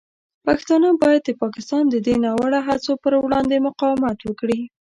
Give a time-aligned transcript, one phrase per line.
[0.45, 4.61] پښتانه باید د پاکستان د دې ناوړه هڅو پر وړاندې مقاومت وکړي.